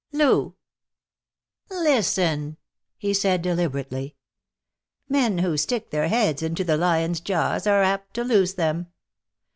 "Lou!" 0.11 0.55
"Listen," 1.69 2.57
he 2.97 3.13
said 3.13 3.43
deliberately. 3.43 4.15
"Men 5.07 5.37
who 5.37 5.55
stick 5.57 5.91
their 5.91 6.07
heads 6.07 6.41
into 6.41 6.63
the 6.63 6.75
lion's 6.75 7.19
jaws 7.19 7.67
are 7.67 7.83
apt 7.83 8.15
to 8.15 8.23
lose 8.23 8.55
them. 8.55 8.87